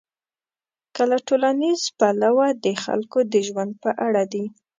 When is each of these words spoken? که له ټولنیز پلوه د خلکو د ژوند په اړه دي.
که 0.95 1.03
له 1.11 1.17
ټولنیز 1.27 1.81
پلوه 1.99 2.47
د 2.65 2.67
خلکو 2.83 3.19
د 3.33 3.35
ژوند 3.47 3.71
په 3.83 3.91
اړه 4.07 4.23
دي. 4.33 4.45